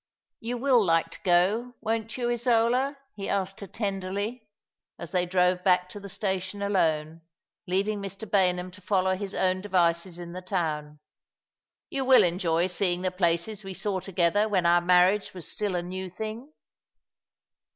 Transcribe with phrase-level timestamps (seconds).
[0.39, 4.19] "You will like to go, won't you, Isola?" be asked her 204 All along the
[4.19, 4.49] River, tenderly,
[4.97, 7.21] as they drove back to the station alone,
[7.67, 8.27] leaving Mr.
[8.27, 10.97] Baynham to follow liis own devices in the town."
[11.91, 15.83] You will enjoy seeing the places we saw together when our marriage was still a
[15.83, 16.51] new thing